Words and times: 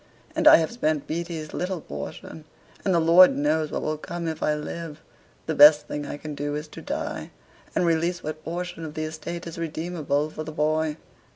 And 0.35 0.47
I 0.47 0.55
have 0.55 0.71
spent 0.71 1.05
Beaty's 1.05 1.53
little 1.53 1.79
portion: 1.79 2.45
and 2.83 2.91
the 2.91 2.99
Lord 2.99 3.37
knows 3.37 3.69
what 3.69 3.83
will 3.83 3.99
come 3.99 4.27
if 4.27 4.41
I 4.41 4.55
live; 4.55 4.99
the 5.45 5.53
best 5.53 5.87
thing 5.87 6.07
I 6.07 6.17
can 6.17 6.33
do 6.33 6.55
is 6.55 6.67
to 6.69 6.81
die, 6.81 7.29
and 7.75 7.85
release 7.85 8.23
what 8.23 8.43
portion 8.43 8.83
of 8.83 8.95
the 8.95 9.03
estate 9.03 9.45
is 9.45 9.59
redeemable 9.59 10.31
for 10.31 10.43
the 10.43 10.51
boy." 10.51 10.97